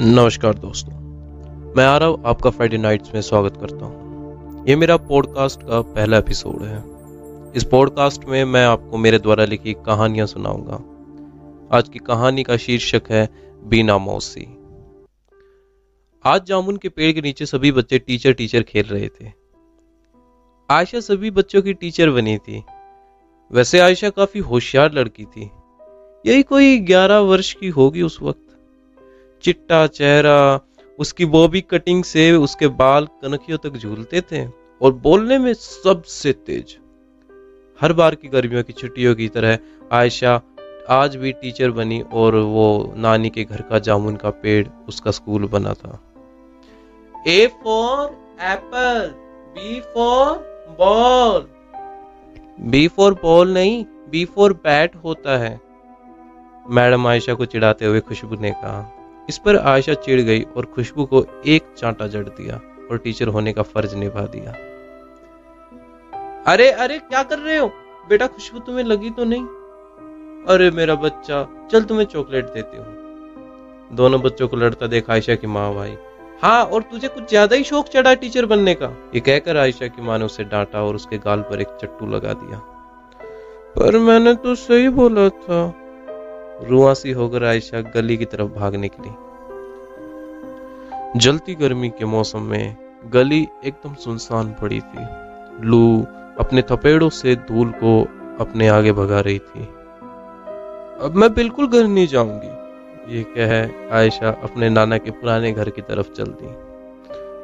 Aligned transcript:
नमस्कार 0.00 0.54
दोस्तों, 0.54 0.92
मैं 1.76 1.84
आरव 1.84 2.22
आपका 2.26 2.50
फ्राइडे 2.50 2.78
नाइट्स 2.78 3.14
में 3.14 3.20
स्वागत 3.20 3.56
करता 3.56 3.84
हूँ। 3.84 4.68
ये 4.68 4.76
मेरा 4.76 4.96
पॉडकास्ट 4.96 5.62
का 5.62 5.80
पहला 5.80 6.18
एपिसोड 6.18 6.62
है। 6.62 6.78
इस 7.56 7.64
पॉडकास्ट 7.64 8.24
में 8.24 8.44
मैं 8.44 8.64
आपको 8.66 8.96
मेरे 8.96 9.18
द्वारा 9.18 9.44
लिखी 9.44 9.72
कहानियाँ 9.86 10.26
सुनाऊँगा। 10.26 10.74
आज 11.76 11.88
की 11.88 11.98
कहानी 11.98 12.42
का 12.42 12.56
शीर्षक 12.56 13.10
है 13.10 13.28
बीना 13.64 13.98
मौसी। 13.98 14.46
आज 16.24 16.46
जामुन 16.46 16.76
के 16.76 16.88
पेड़ 16.88 17.12
के 17.12 17.20
नीचे 17.20 17.46
सभी 17.46 17.72
बच्चे 17.72 17.98
टीचर 17.98 18.32
टीचर 18.32 18.62
खेल 18.62 18.84
रहे 18.84 19.08
थे। 19.08 19.32
आयशा 20.70 21.00
सभी 21.00 21.30
बच्चों 21.30 21.62
की 21.62 21.74
टीचर 21.74 22.10
बनी 22.10 22.38
थी। 22.38 22.64
वैसे 23.52 23.80
आयशा 23.80 24.10
काफ़ी 24.10 24.40
होशियार 24.40 24.92
लड़की 24.92 25.24
थी। 25.24 25.50
यही 26.26 26.42
कोई 26.42 26.78
ग्यारह 26.78 27.18
वर्ष 27.18 27.52
की 27.52 27.68
होगी 27.68 28.02
उस 28.02 28.22
वक्त। 28.22 28.44
चिट्टा 29.42 29.86
चेहरा, 29.88 30.60
उसकी 30.98 31.24
बॉबी 31.26 31.60
कटिंग 31.60 32.04
से 32.04 32.30
उसके 32.32 32.68
बाल 32.76 33.06
कनखियों 33.22 33.58
तक 33.58 33.76
झूलते 33.76 34.20
थे 34.32 34.44
और 34.80 34.92
बोलने 34.92 35.38
में 35.38 35.52
सबसे 35.54 36.32
तेज। 36.32 36.76
हर 37.80 37.92
बार 37.92 38.14
की 38.14 38.28
गर्मियों 38.28 38.62
की 38.62 38.72
छुट्टियों 38.72 39.14
की 39.14 39.28
तरह 39.28 39.58
आयशा, 39.92 40.40
आज 40.90 41.16
भी 41.16 41.32
टीचर 41.32 41.70
बनी 41.70 42.00
और 42.12 42.34
वो 42.34 42.94
नानी 42.96 43.30
के 43.30 43.44
घर 43.44 43.62
का 43.62 43.78
जामुन 43.78 44.16
का 44.16 44.30
पेड़ 44.42 44.66
उसका 44.88 45.10
स्कूल 45.10 45.46
बना 45.46 45.72
था। 45.74 45.98
A 47.14 47.46
for 47.64 48.04
apple 48.42 49.08
B 49.54 49.80
for 49.94 50.36
ball 50.78 51.46
B 52.60 52.86
for 52.88 53.14
ball 53.14 53.52
नहीं 53.54 53.84
बी 54.10 54.24
फॉर 54.24 54.52
बैट 54.64 54.96
होता 54.96 55.38
है। 55.38 55.58
मैडम 56.70 57.06
आयशा 57.06 57.34
को 57.34 57.44
चिढ़ाते 57.44 57.86
हुए 57.86 58.00
खुशबू 58.00 58.36
ने 58.36 58.50
कहा 58.50 58.80
इस 59.28 59.38
पर 59.38 59.56
आयशा 59.56 59.94
चिढ़ 59.94 60.20
गई 60.20 60.42
और 60.42 60.64
खुशबू 60.64 61.04
को 61.04 61.26
एक 61.46 61.62
चांटा 61.78 62.06
जड़ 62.06 62.28
दिया 62.28 62.60
और 62.90 62.98
टीचर 62.98 63.28
होने 63.28 63.52
का 63.52 63.62
फ़र्ज़ 63.62 63.96
निभा 63.96 64.20
दिया। 64.20 64.52
अरे 66.52 66.70
अरे, 66.70 66.98
क्या 66.98 67.22
कर 67.22 67.38
रहे 67.38 67.56
हो? 67.56 67.68
बेटा, 68.08 68.26
खुशबू 68.26 68.58
तुम्हें 68.58 68.84
लगी 68.84 69.10
तो 69.10 69.24
नहीं? 69.24 69.44
अरे, 70.48 70.70
मेरा 70.70 70.94
बच्चा, 70.94 71.68
चल 71.72 71.82
तुम्हें 71.82 72.06
चॉकलेट 72.06 72.44
देती 72.44 72.76
हूँ। 72.76 72.98
दोनों 73.92 74.20
बच्चों 74.20 74.48
को 74.48 74.56
लड़ता 74.56 74.86
देखा 74.86 75.12
आयशा 75.12 75.34
की 75.34 75.46
माँ 75.46 75.74
भाई 75.74 75.96
हाँ 76.42 76.64
और 76.64 76.82
तुझे 76.82 77.08
कुछ 77.08 77.28
ज़्यादा 77.28 77.56
ही 77.56 77.64
शौक 77.64 77.88
चढ़ा 77.88 78.14
टीचर 78.14 78.46
बनने 78.46 78.74
का। 78.74 78.86
ये 79.14 79.20
कहकर 79.20 79.56
आयशा 79.56 79.86
की 79.86 80.02
माँ 80.02 80.18
ने 80.18 80.24
उसे 80.24 80.44
डांटा 80.44 80.82
और 80.82 80.94
उसके 80.94 81.18
गाल 81.18 81.40
पर 81.40 81.60
एक 81.60 81.68
चट्टू 81.68 82.06
लगा 82.06 82.32
दिया। 82.32 82.58
पर 83.76 83.98
मैंने 83.98 84.34
तो 84.34 84.54
सही 84.54 84.88
बोला 84.88 85.28
था। 85.28 85.87
रुआसी 86.62 87.10
होकर 87.10 87.44
आयशा 87.44 87.80
गली 87.94 88.16
की 88.16 88.24
तरफ़ 88.24 88.48
भाग 88.50 88.74
निकली। 88.74 89.10
जलती 91.16 91.54
गर्मी 91.54 91.88
के 91.88 92.04
मौसम 92.04 92.42
में 92.42 92.76
गली 93.06 93.48
एकदम 93.64 93.94
सुनसान 93.94 94.48
पड़ी 94.52 94.80
थी। 94.80 95.04
लू 95.60 96.06
अपने 96.38 96.62
थपेड़ों 96.62 97.08
से 97.08 97.34
धूल 97.36 97.70
को 97.70 98.02
अपने 98.40 98.68
आगे 98.68 98.92
भगा 98.92 99.20
रही 99.20 99.38
थी। 99.38 99.64
अब 101.00 101.12
मैं 101.16 101.32
बिल्कुल 101.34 101.66
घर 101.66 101.86
नहीं 101.86 102.06
जाऊँगी, 102.06 102.52
ये 103.16 103.22
कह 103.38 103.96
आयशा 103.96 104.30
अपने 104.42 104.68
नाना 104.70 104.98
के 104.98 105.10
पुराने 105.10 105.52
घर 105.52 105.70
की 105.70 105.82
तरफ़ 105.82 106.12
चल 106.12 106.24
दी। 106.24 106.48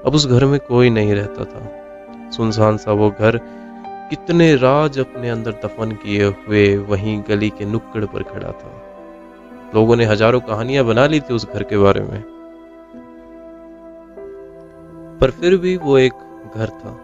अब 0.06 0.14
उस 0.14 0.26
घर 0.26 0.44
में 0.44 0.60
कोई 0.60 0.90
नहीं 0.90 1.14
रहता 1.14 1.44
था। 1.44 2.30
सुनसान 2.30 2.76
सा 2.76 2.92
वो 2.92 3.10
घर 3.10 3.38
कितने 4.10 4.54
राज 4.56 4.98
अपने 4.98 5.28
अंदर 5.30 5.52
दफन 5.64 5.92
किए 5.92 6.24
हुए 6.24 6.76
वहीं 6.76 7.22
गली 7.28 7.50
के 7.50 7.64
नुक्कड़ 7.64 8.04
पर 8.04 8.22
खड़ा 8.22 8.52
था। 8.52 8.83
लोगों 9.74 9.96
ने 9.96 10.04
हज़ारों 10.04 10.40
कहानियाँ 10.40 10.84
बना 10.84 11.06
ली 11.06 11.20
थी 11.20 11.34
उस 11.34 11.46
घर 11.48 11.62
के 11.62 11.76
बारे 11.76 12.00
में। 12.00 12.22
पर 15.20 15.30
फिर 15.30 15.56
भी 15.56 15.76
वो 15.76 15.98
एक 15.98 16.12
घर 16.56 16.68
था। 16.68 17.00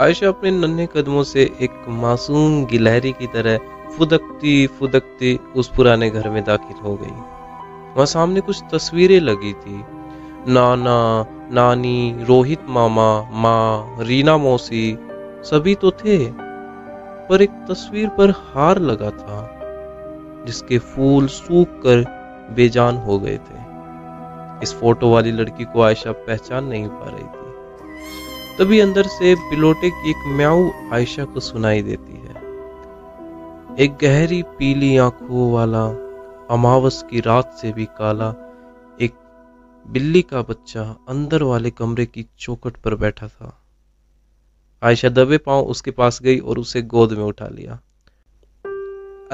आयशा 0.00 0.28
अपने 0.28 0.50
नन्हे 0.50 0.86
कदमों 0.86 1.22
से 1.22 1.42
एक 1.60 1.84
मासूम 1.88 2.64
गिलहरी 2.66 3.12
की 3.12 3.26
तरह 3.26 3.58
फुदकती 3.98 4.66
फुदकती 4.66 5.38
उस 5.56 5.68
पुराने 5.68 6.10
घर 6.10 6.28
में 6.30 6.44
दाखिल 6.44 6.76
हो 6.82 6.94
गई। 6.96 7.10
वहाँ 7.94 8.06
सामने 8.06 8.40
कुछ 8.40 8.62
तस्वीरें 8.72 9.20
लगी 9.20 9.52
थी। 9.52 9.84
नाना, 10.48 11.26
नानी, 11.52 12.24
रोहित 12.24 12.60
मामा, 12.68 13.30
माँ, 13.32 13.96
रीना 14.00 14.36
मौसी, 14.36 14.98
सभी 15.44 15.74
तो 15.74 15.90
थे, 15.90 16.18
पर 17.28 17.42
एक 17.42 17.50
तस्वीर 17.50 18.08
पर 18.08 18.30
हार 18.30 18.78
लगा 18.78 19.10
था। 19.10 19.43
जिसके 20.46 20.78
फूल 20.78 21.26
सूख 21.26 21.68
कर 21.68 22.04
बेजान 22.52 22.96
हो 22.96 23.18
गए 23.18 23.36
थे। 23.36 23.64
इस 24.62 24.76
फ़ोटो 24.80 25.10
वाली 25.10 25.32
लड़की 25.32 25.64
को 25.64 25.82
आयशा 25.82 26.12
पहचान 26.12 26.64
नहीं 26.64 26.88
पा 26.88 27.10
रही 27.10 27.24
थी। 27.24 27.44
तभी 28.58 28.80
अंदर 28.80 29.02
से 29.02 29.34
पिलोटे 29.34 29.90
की 29.90 30.10
एक 30.10 30.36
म्याऊ 30.36 30.70
आयशा 30.92 31.24
को 31.24 31.40
सुनाई 31.40 31.82
देती 31.82 32.12
है। 32.12 32.34
एक 33.78 33.96
गहरी 34.02 34.42
पीली 34.42 34.96
आँखों 34.96 35.52
वाला, 35.52 35.86
अमावस 36.50 37.04
की 37.10 37.20
रात 37.20 37.52
से 37.62 37.72
भी 37.72 37.84
काला, 37.84 38.34
एक 39.00 39.12
बिल्ली 39.86 40.22
का 40.22 40.42
बच्चा 40.42 40.96
अंदर 41.08 41.42
वाले 41.42 41.70
कमरे 41.70 42.06
की 42.06 42.26
चौकट 42.38 42.76
पर 42.76 42.94
बैठा 42.94 43.28
था। 43.28 43.62
आयशा 44.82 45.08
दबे 45.08 45.38
पाँव 45.38 45.64
उसके 45.64 45.90
पास 45.90 46.22
गई 46.22 46.38
और 46.38 46.58
उसे 46.58 46.82
गोद 46.82 47.12
में 47.12 47.24
उठा 47.24 47.48
लिया। 47.48 47.80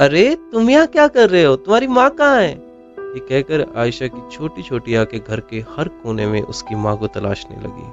अरे, 0.00 0.34
तुम 0.52 0.70
यहाँ 0.70 0.86
क्या 0.86 1.08
कर 1.08 1.30
रहे 1.30 1.44
हो? 1.44 1.56
तुम्हारी 1.56 1.86
माँ 1.86 2.10
कहाँ 2.10 2.40
है? 2.40 2.50
ये 2.98 3.18
कहकर 3.18 3.72
आयशा 3.76 4.06
की 4.06 4.36
छोटी 4.36 4.62
छोटी 4.62 4.94
आँखें 4.94 5.20
घर 5.20 5.40
के 5.40 5.56
हर 5.56 5.88
कोने 5.88 6.26
में 6.26 6.42
उसकी 6.42 6.74
माँ 6.74 6.96
को 6.96 7.06
तलाशने 7.06 7.56
लगी। 7.56 7.88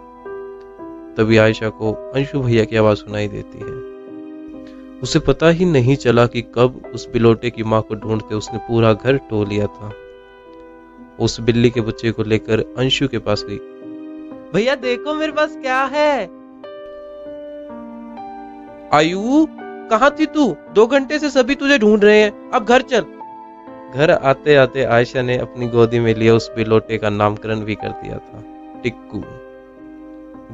तभी 1.16 1.38
आयशा 1.38 1.70
को 1.70 1.94
अंशु 1.94 2.40
भैया 2.40 2.66
की 2.66 2.76
आवाज़ 2.78 2.98
सुनाई 2.98 3.28
देती 3.28 3.60
है। 3.60 3.72
उसे 5.00 5.20
पता 5.20 5.50
ही 5.50 5.66
नहीं 5.66 5.96
चला 5.96 6.28
कि 6.28 6.42
कब 6.42 6.92
उस 6.94 7.10
बिलोटे 7.10 7.50
की 7.50 7.64
माँ 7.64 7.82
को 7.82 7.96
ढूंढते 7.96 8.36
उसने 8.36 8.58
पूरा 8.58 8.94
घर 8.94 9.18
टो 9.18 9.46
लिया 9.46 9.66
था। 9.66 9.94
उस 11.20 11.40
बिल्ली 11.40 11.70
के 11.70 11.82
बच्चे 11.82 12.12
को 12.12 12.24
लेकर 12.24 12.60
अंशु 12.60 13.08
के 13.08 13.20
पास 13.20 13.46
गई। 13.50 13.58
भैया, 14.54 14.76
देखो 14.76 15.14
मेरे 15.14 15.32
पास 15.32 15.58
क्या 15.62 15.84
है। 15.84 16.30
आयु? 18.94 19.48
कहा 19.88 20.10
थी 20.10 20.26
तू? 20.26 20.56
दो 20.76 20.88
घंटे 20.88 21.20
से 21.20 21.30
सभी 21.30 21.56
तुझे 21.56 21.78
ढूंढ 21.80 22.04
रहे 22.04 22.22
हैं। 22.22 22.52
अब 22.52 22.66
घर 22.66 22.82
चल। 22.82 23.06
घर 23.96 24.12
आते 24.12 24.56
आते 24.56 24.84
आयशा 24.84 25.22
ने 25.22 25.38
अपनी 25.38 25.68
गोदी 25.68 26.00
में 26.00 26.16
लिया 26.16 26.36
उस 26.36 26.52
बिलोटे 26.56 26.98
का 26.98 27.10
नामकरण 27.10 27.60
भी 27.60 27.76
कर 27.76 27.90
दिया 27.90 28.18
था। 28.18 28.44
टिक्कू। 28.82 29.24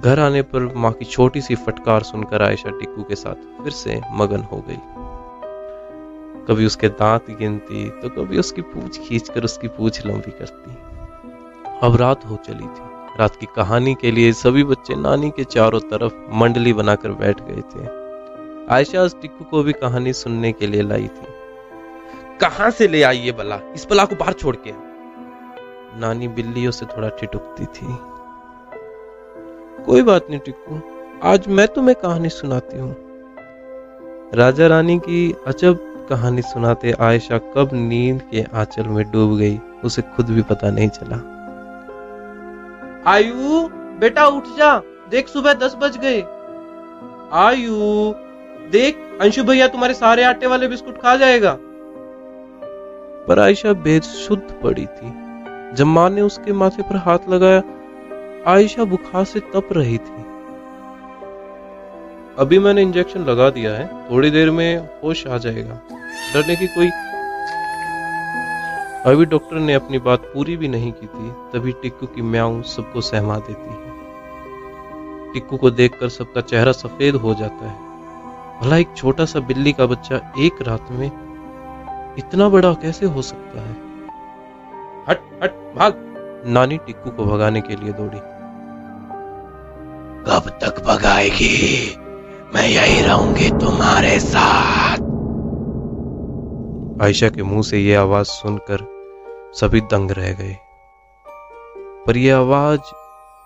घर 0.02 0.20
आने 0.20 0.42
पर 0.42 0.74
माँ 0.76 0.92
की 0.92 1.06
छोटी 1.06 1.42
सी 1.42 1.56
फटकार 1.56 2.04
सुनकर 2.04 2.42
आयशा 2.42 2.70
टिक्कू 2.70 3.04
के 3.04 3.16
साथ 3.16 3.64
फिर 3.64 3.72
से 3.72 4.02
मगन 4.12 4.40
हो 4.40 4.66
गई। 4.68 4.78
कभी 6.48 6.66
उसके 6.66 6.90
दांत 6.90 7.26
गिनती 7.30 7.90
तो 7.90 8.10
कभी 8.10 8.38
उसकी 8.38 8.62
पूछ 8.62 9.00
खींचकर 9.00 9.44
उसकी 9.44 9.68
पूछ 9.68 10.06
लंबी 10.06 10.32
करती। 10.32 10.78
अब 11.88 11.96
रात 11.96 12.26
हो 12.26 12.36
चली 12.36 12.66
थी। 12.66 12.94
रात 13.20 13.36
की 13.36 13.48
कहानी 13.56 13.96
के 13.96 14.12
लिए 14.12 14.34
सभी 14.34 14.64
बच्चे 14.64 14.96
नानी 14.96 15.30
के 15.30 15.44
चारों 15.44 15.80
तरफ़ 15.80 16.14
मंडली 16.34 16.74
बनाकर 16.74 17.10
बैठ 17.10 17.42
गए 17.42 17.62
थे। 17.62 18.03
आयशा 18.72 19.02
उस 19.02 19.16
टिक्कू 19.22 19.46
को 19.46 19.64
भी 19.64 19.74
कहानी 19.74 20.14
सुनने 20.14 20.52
के 20.52 20.68
लिए 20.68 20.82
लाई 20.82 21.08
थी। 21.08 21.28
कहाँ 22.42 22.70
से 22.72 22.88
ले 22.88 23.04
आई 23.04 23.18
ये 23.18 23.32
बला? 23.32 23.60
इस 23.76 23.88
बला 23.90 24.06
को 24.06 24.16
बाहर 24.16 24.34
छोड़ 24.34 24.56
के। 24.68 24.72
नानी 26.00 26.28
बिल्लियों 26.28 26.72
से 26.72 26.86
थोड़ा 26.86 27.10
ठिठुकती 27.10 27.66
थी। 27.66 27.88
कोई 29.86 30.02
बात 30.02 30.28
नहीं 30.30 30.40
टिक्कू, 30.40 30.80
आज 31.24 31.48
मैं 31.48 31.68
तुम्हें 31.68 31.96
कहानी 31.96 32.30
सुनाती 32.30 32.78
हूँ। 32.78 32.96
राजा 34.34 34.68
रानी 34.68 34.98
की 35.00 35.36
अजब 35.48 35.90
कहानी 36.10 36.42
सुनाते 36.42 36.92
आयशा 36.92 37.38
कब 37.38 37.70
नींद 37.74 38.22
के 38.32 38.44
आंचल 38.54 38.84
में 38.84 39.12
डूब 39.12 39.38
गई, 39.38 39.60
उसे 39.86 40.02
खुद 40.02 40.30
भी 40.30 40.42
पता 40.42 40.72
नहीं 40.72 40.90
चला। 40.90 41.18
आयु, 43.08 43.68
बेटा 44.00 44.26
उठ 44.28 44.44
जा, 44.58 44.78
देख 45.10 45.28
सुबह 45.28 45.54
दस 45.54 45.76
बज 45.76 45.98
गए। 45.98 46.22
आयु 47.34 48.14
देख, 48.72 49.18
अंशु 49.22 49.44
भैया 49.44 49.68
तुम्हारे 49.68 49.94
सारे 49.94 50.24
आटे 50.24 50.48
वाले 50.48 50.68
बिस्कुट 50.68 50.98
खा 50.98 51.16
जाएगा। 51.16 51.58
पर 53.28 53.40
आयशा 53.40 53.74
बेसुध 53.74 54.62
पड़ी 54.62 54.86
थी। 54.86 55.24
जब 55.74 55.86
माँ 55.86 56.10
ने 56.10 56.22
उसके 56.22 56.54
माथे 56.54 56.82
पर 56.82 56.96
हाथ 56.96 57.18
लगाया, 57.30 57.62
आयशा 58.48 58.84
बुखार 58.84 59.26
से 59.26 59.40
तप 59.40 59.70
रही 59.72 59.98
थी। 59.98 60.26
अभी 62.40 62.60
मैंने 62.60 62.82
इंजेक्शन 62.82 63.20
लगा 63.20 63.50
दिया 63.50 63.72
है, 63.72 64.12
थोड़ी 64.12 64.32
देर 64.32 64.52
में 64.52 64.90
होश 65.04 65.28
आ 65.28 65.38
जाएगा। 65.38 65.82
डरने 66.34 66.56
की 66.56 66.68
कोई 66.68 66.90
अभी 69.06 69.26
डॉक्टर 69.26 69.56
ने 69.56 69.74
अपनी 69.74 70.00
बात 70.00 70.20
पूरी 70.20 70.58
भी 70.58 70.68
नहीं 70.68 70.92
की 70.92 71.06
थी, 71.06 71.32
तभी 71.54 71.72
टिक्कू 71.72 72.06
की 72.06 72.22
म्याऊ 72.22 72.62
सबको 72.62 73.02
सहमा 73.02 73.38
देती 73.38 73.70
है। 73.70 73.94
टिक्कू 75.34 75.58
को 75.58 75.72
देखकर 75.72 76.10
सबका 76.10 76.42
चेहरा 76.42 76.72
सफ़ेद 76.72 77.16
हो 77.16 77.34
जाता 77.34 77.68
है। 77.68 77.93
भला 78.62 78.78
एक 78.78 78.94
छोटा 78.98 79.26
सा 79.26 79.40
बिल्ली 79.40 79.74
का 79.74 79.86
बच्चा 79.86 80.34
एक 80.40 80.62
रात 80.62 80.88
में 80.92 81.12
इतना 82.20 82.50
बड़ा 82.50 82.74
कैसे 82.74 83.06
हो 83.06 83.22
सकता 83.22 83.62
है? 83.62 83.72
हट 85.10 85.44
हट 85.44 85.52
भाग। 85.52 85.94
नानी 86.48 86.78
टिक्कू 86.78 87.12
को 87.12 87.26
भगाने 87.26 87.62
के 87.62 87.76
लिए 87.76 87.94
दौड़ी। 87.94 88.20
कब 90.28 90.60
तक 90.64 90.84
भगाएगी? 90.88 91.96
मैं 92.56 92.68
यही 92.68 93.02
रहूँगी 93.02 93.50
तुम्हारे 93.50 94.20
साथ। 94.20 94.98
आयशा 97.04 97.30
के 97.30 97.44
मुँह 97.44 97.62
से 97.62 97.80
यह 97.80 98.02
आवाज़ 98.02 98.28
सुनकर 98.28 98.94
सभी 99.56 99.82
दंग 99.82 100.12
रह 100.12 100.34
गए। 100.34 100.58
पर 102.08 102.18
यह 102.18 102.38
आवाज़ 102.38 102.82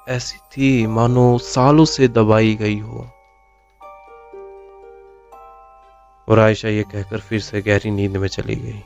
ऐसी 0.10 0.38
थी 0.38 0.88
मानो 0.88 1.38
सालों 1.38 1.86
से 1.86 2.08
दबाई 2.08 2.56
गई 2.56 2.80
हो। 2.80 3.08
और 6.28 6.40
आयशा 6.40 6.70
ये 6.70 6.84
कहकर 6.84 7.20
फिर 7.20 7.40
से 7.40 7.62
गहरी 7.62 7.92
नींद 7.92 8.18
में 8.18 8.28
चली 8.28 8.56
गई। 8.56 8.84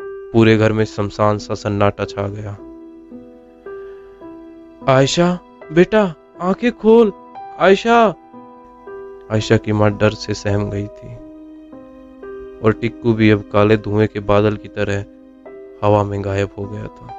पूरे 0.00 0.56
घर 0.56 0.72
में 0.72 0.84
शमशान 0.84 1.38
सा 1.38 1.54
सन्नाटा 1.54 2.04
छा 2.04 2.28
गया। 2.28 2.56
आयशा, 4.96 5.38
बेटा, 5.72 6.14
आँखें 6.40 6.72
खोल। 6.72 7.12
आयशा। 7.58 8.14
आयशा 9.32 9.56
की 9.56 9.72
माँ 9.72 9.98
डर 9.98 10.10
से 10.10 10.34
सहम 10.34 10.70
गई 10.70 10.86
थी। 10.86 11.16
और 12.60 12.72
टिक्कू 12.72 13.12
भी 13.12 13.30
अब 13.30 13.50
काले 13.52 13.76
धुएँ 13.76 14.06
के 14.06 14.20
बादल 14.20 14.56
की 14.56 14.68
तरह 14.68 15.04
हवा 15.86 16.04
में 16.04 16.24
गायब 16.24 16.48
हो 16.58 16.64
गया 16.64 16.86
था। 16.86 17.14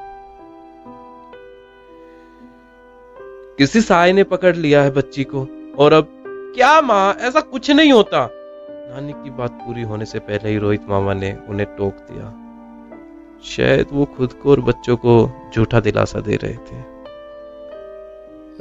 किसी 3.57 3.81
साय 3.81 4.13
ने 4.13 4.23
पकड़ 4.23 4.55
लिया 4.55 4.83
है 4.83 4.91
बच्ची 4.91 5.23
को। 5.23 5.47
और 5.79 5.93
अब, 5.93 6.23
क्या 6.55 6.81
माँ? 6.81 7.13
ऐसा 7.13 7.41
कुछ 7.41 7.71
नहीं 7.71 7.91
होता। 7.91 8.38
नानी 8.89 9.13
की 9.13 9.29
बात 9.29 9.51
पूरी 9.51 9.81
होने 9.81 10.05
से 10.05 10.19
पहले 10.19 10.49
ही 10.49 10.57
रोहित 10.57 10.81
मामा 10.89 11.13
ने 11.13 11.37
उन्हें 11.49 11.75
टोक 11.77 11.93
दिया। 11.93 12.49
शायद 13.43 13.85
वो 13.91 14.05
खुद 14.05 14.33
को 14.33 14.51
और 14.51 14.61
बच्चों 14.61 14.97
को 14.97 15.31
झूठा 15.55 15.79
दिलासा 15.79 16.19
दे 16.19 16.35
रहे 16.35 16.53
थे। 16.53 16.83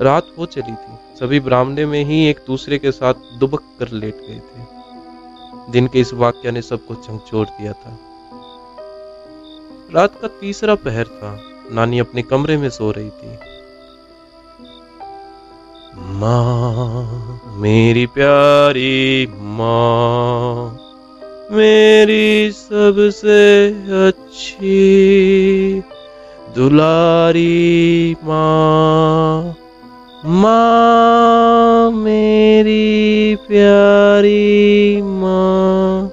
रात 0.05 0.27
हो 0.39 0.47
चली 0.47 0.73
थी। 0.73 1.17
सभी 1.21 1.41
ब्राह्मणे 1.41 1.87
में 1.87 2.05
ही 2.05 2.27
एक 2.27 2.41
दूसरे 2.47 2.79
के 2.79 2.93
साथ 2.93 3.15
दुबक 3.15 3.61
कर 3.79 3.89
लेट 3.89 4.15
गए 4.15 4.39
थे। 4.39 4.67
दिन 5.73 5.87
के 5.87 6.01
इस 6.01 6.15
वाक्य 6.15 6.51
ने 6.51 6.63
सबको 6.63 6.95
झंझोड़ 6.95 7.49
दिया 7.49 7.73
था। 7.73 7.99
रात 9.95 10.21
का 10.23 10.29
तीसरा 10.29 10.75
पहर 10.75 11.05
था। 11.05 11.41
नानी 11.73 11.99
अपने 11.99 12.23
कमरे 12.23 12.57
में 12.57 12.71
सो 12.71 12.91
रही 12.91 13.11
थी। 13.11 13.48
माँ, 15.97 17.41
मेरी 17.55 18.07
प्यारी 18.07 19.27
माँ, 19.33 20.79
मेरी 21.53 22.51
सबसे 22.53 23.69
अच्छी 24.07 25.81
दुलारी 26.55 28.17
माँ 28.25 29.55
माँ, 30.25 31.91
मेरी 31.91 33.37
प्यारी 33.37 35.03
माँ। 35.03 36.11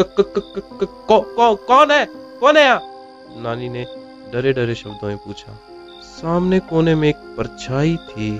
कौन 0.00 1.90
है? 1.90 2.04
कौन 2.40 2.56
है 2.56 2.78
नानी 3.42 3.68
ने 3.68 3.86
डरे 4.32 4.52
डरे 4.52 4.74
शब्दों 4.74 5.08
में 5.08 5.16
पूछा। 5.16 5.58
सामने 6.12 6.60
कोने 6.60 6.94
में 6.94 7.08
एक 7.08 7.16
परछाई 7.16 7.96
थी। 7.96 8.36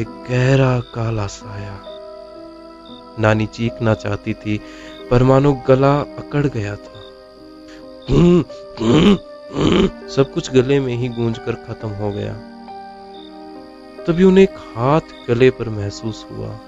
एक 0.00 0.24
गहरा 0.30 0.80
काला 0.80 1.26
साया। 1.26 1.80
नानी 3.18 3.46
चीखना 3.46 3.94
चाहती 3.94 4.34
थी, 4.34 4.60
पर 5.10 5.22
मानो 5.22 5.62
गला 5.68 6.00
अकड़ 6.00 6.46
गया 6.46 6.76
था। 6.76 7.00
सब 10.08 10.30
कुछ 10.34 10.50
गले 10.50 10.80
में 10.80 10.96
ही 10.96 11.08
गूंज 11.08 11.38
कर 11.38 11.52
खत्म 11.52 11.88
हो 11.88 12.12
गया। 12.12 12.34
तभी 14.06 14.24
उन्हें 14.24 14.44
एक 14.44 14.54
हाथ 14.58 15.00
गले 15.28 15.50
पर 15.50 15.68
महसूस 15.68 16.26
हुआ। 16.30 16.58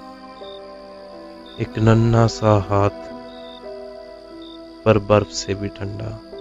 एक 1.60 1.78
नन्ना 1.78 2.26
सा 2.26 2.58
हाथ 2.70 3.12
पर 4.84 4.98
बर्फ़ 4.98 5.28
से 5.28 5.54
भी 5.54 5.68
ठंडा। 5.68 6.31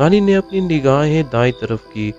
नानी 0.00 0.20
ने 0.20 0.34
अपनी 0.34 0.60
निगाहें 0.60 1.24
दाएँ 1.24 1.52
तरफ़ 1.52 1.80
की, 1.80 2.14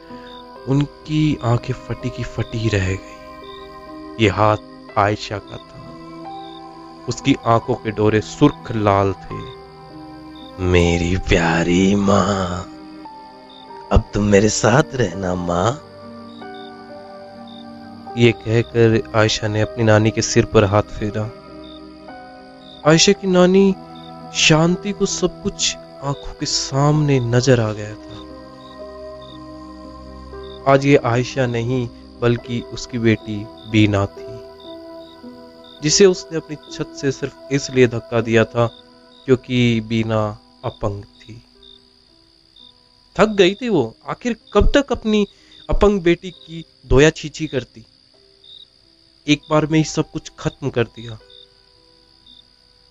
उनकी 0.68 1.38
आँखें 1.44 1.74
फटी 1.74 2.10
की 2.10 2.24
फटी 2.24 2.70
रह 2.70 2.88
गई। 2.88 4.24
ये 4.24 4.30
हाथ 4.30 4.58
आयशा 4.98 5.38
का 5.38 5.58
था। 5.58 5.80
उसकी 7.08 7.36
आँखों 7.46 7.76
के 7.76 7.92
डोरे 7.92 8.22
सुर्ख 8.22 8.72
लाल 8.72 9.14
थे। 9.14 9.60
मेरी 10.64 11.18
प्यारी 11.18 11.96
माँ, 11.96 12.70
अब 13.92 14.04
तुम 14.14 14.24
मेरे 14.24 14.50
साथ 14.50 14.84
रहना 14.94 15.36
माँ। 15.36 15.84
ये 18.18 18.32
कहकर 18.32 19.12
आयशा 19.16 19.48
ने 19.48 19.62
अपनी 19.62 19.84
नानी 19.84 20.12
के 20.12 20.22
सिर 20.22 20.46
पर 20.46 20.64
हाथ 20.64 20.84
फेरा। 20.84 21.30
आयशा 22.88 23.12
की 23.12 23.28
नानी 23.28 23.76
शांति 24.36 24.92
को 24.92 25.06
सब 25.06 25.44
कुछ 25.44 25.78
आँखों 26.04 26.34
के 26.34 26.46
सामने 26.46 27.20
नज़र 27.20 27.60
आ 27.60 27.72
गया 27.74 27.96
था। 27.96 28.18
आज 30.72 30.86
ये 30.86 30.98
आयशा 30.98 31.46
नहीं, 31.46 31.88
बल्कि 32.22 32.60
उसकी 32.74 33.00
बेटी 33.00 33.36
बीना 33.72 34.06
थी, 34.06 34.38
जिसे 35.84 36.06
उसने 36.06 36.38
अपनी 36.38 36.56
छत 36.74 36.94
से 36.96 37.12
सिर्फ़ 37.12 37.54
इसलिए 37.54 37.88
धक्का 37.88 38.22
दिया 38.22 38.44
था 38.46 38.68
क्योंकि 39.28 39.82
बीना 39.82 40.22
अपंग 40.66 41.04
थी। 41.04 41.36
थक 43.16 43.30
गई 43.30 43.54
थी 43.56 43.70
वो। 43.70 43.96
आखिर 44.08 44.36
कब 44.54 44.72
तक 44.76 44.92
अपनी 44.92 45.26
अपंग 45.70 46.02
बेटी 46.02 46.32
की 46.32 46.66
दोया 46.86 47.10
छीछी 47.10 47.48
करती? 47.48 47.86
एक 49.28 49.42
बार 49.50 49.66
में 49.66 49.78
ही 49.80 49.84
सब 49.86 50.12
कुछ 50.12 50.32
खत्म 50.40 50.70
कर 50.70 50.84
दिया। 50.84 51.18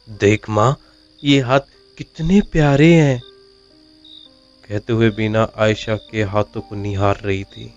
देख 0.08 0.48
माँ, 0.50 0.76
ये 1.24 1.40
हाथ 1.40 1.60
कितने 1.98 2.40
प्यारे 2.40 2.94
हैं। 2.94 3.22
कहते 4.68 4.92
हुए 4.92 5.10
बिना 5.10 5.52
आयशा 5.56 5.96
के 5.96 6.22
हाथों 6.22 6.60
को 6.60 6.76
निहार 6.76 7.16
रही 7.16 7.44
थी। 7.44 7.74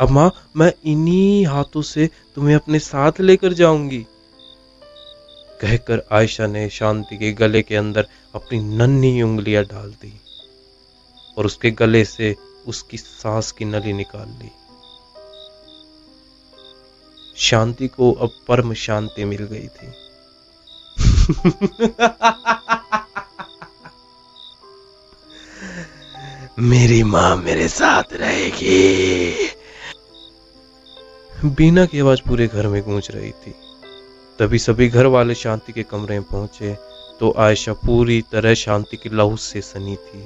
अब 0.00 0.10
माँ 0.10 0.50
मैं 0.56 0.72
इन्हीं 0.84 1.46
हाथों 1.46 1.82
से 1.82 2.10
तुम्हें 2.34 2.54
अपने 2.54 2.78
साथ 2.78 3.12
लेकर 3.20 3.52
जाऊँगी। 3.52 4.06
कहकर 5.60 6.06
आयशा 6.12 6.46
ने 6.46 6.68
शांति 6.68 7.16
के 7.16 7.32
गले 7.32 7.62
के 7.62 7.76
अंदर 7.76 8.06
अपनी 8.34 8.60
नन्ही 8.60 9.22
उंगलियाँ 9.22 9.64
डाल 9.64 9.90
दी 9.90 10.20
और 11.38 11.46
उसके 11.46 11.70
गले 11.70 12.04
से 12.04 12.36
उसकी 12.66 12.96
सांस 12.96 13.52
की 13.52 13.64
नली 13.64 13.92
निकाल 13.92 14.28
ली। 14.28 14.50
शांति 17.36 17.88
को 17.88 18.12
अब 18.12 18.30
परम 18.48 18.74
शांति 18.74 19.24
मिल 19.24 19.44
गई 19.44 19.68
थी। 19.68 20.07
मेरी 26.60 27.02
माँ 27.04 27.36
मेरे 27.36 27.68
साथ 27.68 28.12
रहेगी। 28.12 29.48
बीना 31.46 31.84
की 31.86 32.00
आवाज़ 32.00 32.20
पूरे 32.28 32.46
घर 32.46 32.66
में 32.66 32.82
गूंज 32.82 33.08
रही 33.10 33.30
थी। 33.30 33.54
तभी 34.38 34.58
सभी 34.58 34.88
घर 34.88 35.06
वाले 35.06 35.34
शांति 35.34 35.72
के 35.72 35.82
कमरे 35.82 36.18
में 36.18 36.28
पहुँचे 36.28 36.74
तो 37.20 37.34
आयशा 37.38 37.72
पूरी 37.76 38.20
तरह 38.32 38.54
शांति 38.54 38.96
की 38.96 39.08
लहू 39.08 39.36
से 39.36 39.60
सनी 39.60 39.96
थी। 39.96 40.24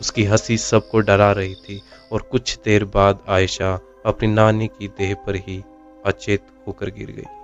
उसकी 0.00 0.24
हँसी 0.24 0.56
सबको 0.58 1.00
डरा 1.00 1.32
रही 1.32 1.54
थी, 1.54 1.82
और 2.12 2.22
कुछ 2.22 2.58
देर 2.64 2.84
बाद 2.84 3.18
आयशा 3.28 3.72
अपनी 4.06 4.28
नानी 4.28 4.66
की 4.68 4.88
देह 4.88 5.14
पर 5.26 5.36
ही 5.38 5.62
अचेत 6.06 6.46
होकर 6.66 6.90
गिर 6.90 7.10
गई। 7.10 7.39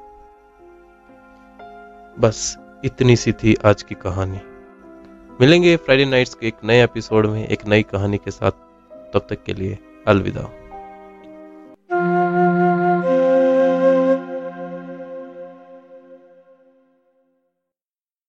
बस 2.20 2.58
इतनी 2.84 3.16
सी 3.16 3.32
थी 3.32 3.56
आज 3.64 3.82
की 3.82 3.94
कहानी। 3.94 4.40
मिलेंगे 5.40 5.76
फ्राइडे 5.76 6.04
नाइट्स 6.04 6.34
के 6.34 6.46
एक 6.46 6.54
नए 6.64 6.84
एपिसोड 6.84 7.26
में 7.26 7.48
एक 7.48 7.66
नई 7.66 7.82
कहानी 7.82 8.18
के 8.18 8.30
साथ। 8.30 8.50
तब 9.14 9.26
तक 9.30 9.42
के 9.42 9.54
लिए 9.54 9.78
अलविदा। 10.08 10.65